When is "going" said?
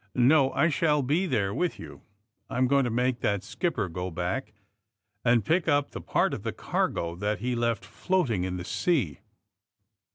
2.65-2.85